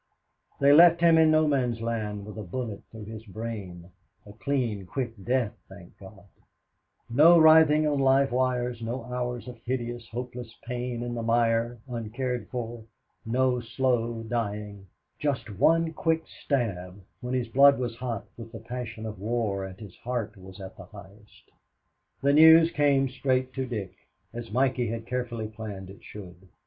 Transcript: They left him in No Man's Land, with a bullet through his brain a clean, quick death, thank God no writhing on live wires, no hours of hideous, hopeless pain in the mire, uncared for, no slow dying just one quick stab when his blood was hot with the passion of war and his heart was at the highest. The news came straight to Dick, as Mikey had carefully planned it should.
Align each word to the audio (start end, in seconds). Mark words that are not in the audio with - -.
They 0.59 0.73
left 0.73 0.99
him 1.01 1.19
in 1.19 1.29
No 1.29 1.47
Man's 1.47 1.79
Land, 1.79 2.25
with 2.25 2.35
a 2.35 2.41
bullet 2.43 2.81
through 2.89 3.05
his 3.05 3.23
brain 3.23 3.91
a 4.25 4.33
clean, 4.33 4.87
quick 4.87 5.13
death, 5.23 5.53
thank 5.69 5.95
God 5.99 6.23
no 7.07 7.37
writhing 7.37 7.85
on 7.85 7.99
live 7.99 8.31
wires, 8.31 8.81
no 8.81 9.03
hours 9.03 9.47
of 9.47 9.59
hideous, 9.59 10.07
hopeless 10.09 10.55
pain 10.63 11.03
in 11.03 11.13
the 11.13 11.21
mire, 11.21 11.77
uncared 11.87 12.49
for, 12.49 12.83
no 13.27 13.59
slow 13.59 14.23
dying 14.23 14.87
just 15.19 15.51
one 15.59 15.93
quick 15.93 16.23
stab 16.25 16.99
when 17.19 17.35
his 17.35 17.49
blood 17.49 17.77
was 17.77 17.95
hot 17.97 18.25
with 18.37 18.51
the 18.51 18.59
passion 18.59 19.05
of 19.05 19.19
war 19.19 19.63
and 19.63 19.79
his 19.79 19.95
heart 19.97 20.35
was 20.35 20.59
at 20.59 20.75
the 20.77 20.85
highest. 20.85 21.51
The 22.23 22.33
news 22.33 22.71
came 22.71 23.07
straight 23.07 23.53
to 23.53 23.67
Dick, 23.67 23.93
as 24.33 24.49
Mikey 24.51 24.87
had 24.87 25.05
carefully 25.05 25.47
planned 25.47 25.91
it 25.91 26.03
should. 26.03 26.49